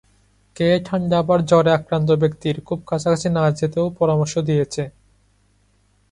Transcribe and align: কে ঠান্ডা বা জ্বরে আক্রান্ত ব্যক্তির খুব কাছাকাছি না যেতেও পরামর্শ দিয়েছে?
কে 0.55 0.67
ঠান্ডা 0.85 1.19
বা 1.27 1.35
জ্বরে 1.49 1.71
আক্রান্ত 1.73 2.09
ব্যক্তির 2.21 2.55
খুব 2.67 2.79
কাছাকাছি 2.89 3.27
না 3.35 3.43
যেতেও 3.59 3.85
পরামর্শ 3.99 4.33
দিয়েছে? 4.47 4.83